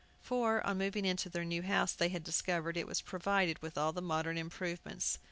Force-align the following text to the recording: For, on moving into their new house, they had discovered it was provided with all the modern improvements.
For, 0.19 0.65
on 0.65 0.79
moving 0.79 1.05
into 1.05 1.29
their 1.29 1.45
new 1.45 1.61
house, 1.61 1.93
they 1.93 2.09
had 2.09 2.23
discovered 2.23 2.75
it 2.75 2.87
was 2.87 3.01
provided 3.01 3.61
with 3.61 3.77
all 3.77 3.93
the 3.93 4.01
modern 4.01 4.35
improvements. 4.35 5.19